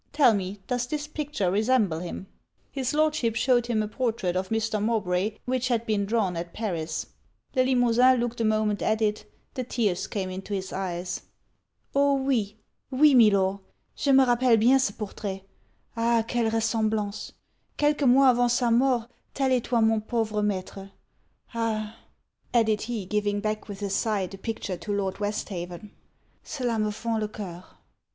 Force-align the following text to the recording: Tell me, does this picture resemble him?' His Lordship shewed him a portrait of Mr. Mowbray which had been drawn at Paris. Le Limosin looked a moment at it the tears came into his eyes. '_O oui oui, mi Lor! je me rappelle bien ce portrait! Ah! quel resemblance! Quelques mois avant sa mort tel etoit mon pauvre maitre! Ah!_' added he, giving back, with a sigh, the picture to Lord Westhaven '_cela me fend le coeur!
Tell 0.13 0.33
me, 0.33 0.59
does 0.65 0.87
this 0.87 1.05
picture 1.05 1.51
resemble 1.51 1.99
him?' 1.99 2.25
His 2.71 2.95
Lordship 2.95 3.35
shewed 3.35 3.67
him 3.67 3.83
a 3.83 3.87
portrait 3.87 4.35
of 4.35 4.49
Mr. 4.49 4.81
Mowbray 4.83 5.37
which 5.45 5.67
had 5.67 5.85
been 5.85 6.07
drawn 6.07 6.35
at 6.35 6.55
Paris. 6.55 7.05
Le 7.55 7.61
Limosin 7.63 8.19
looked 8.19 8.41
a 8.41 8.43
moment 8.43 8.81
at 8.81 8.99
it 8.99 9.31
the 9.53 9.63
tears 9.63 10.07
came 10.07 10.31
into 10.31 10.55
his 10.55 10.73
eyes. 10.73 11.21
'_O 11.93 12.19
oui 12.19 12.57
oui, 12.91 13.13
mi 13.13 13.29
Lor! 13.29 13.59
je 13.95 14.11
me 14.11 14.25
rappelle 14.25 14.57
bien 14.59 14.79
ce 14.79 14.89
portrait! 14.89 15.43
Ah! 15.95 16.25
quel 16.27 16.49
resemblance! 16.49 17.33
Quelques 17.77 18.07
mois 18.07 18.31
avant 18.31 18.49
sa 18.49 18.71
mort 18.71 19.07
tel 19.35 19.51
etoit 19.51 19.83
mon 19.83 20.01
pauvre 20.01 20.41
maitre! 20.41 20.89
Ah!_' 21.53 21.93
added 22.57 22.81
he, 22.81 23.05
giving 23.05 23.39
back, 23.39 23.67
with 23.67 23.83
a 23.83 23.89
sigh, 23.91 24.25
the 24.25 24.39
picture 24.39 24.77
to 24.77 24.91
Lord 24.91 25.19
Westhaven 25.19 25.91
'_cela 26.43 26.83
me 26.83 26.89
fend 26.89 27.19
le 27.21 27.27
coeur! 27.27 27.63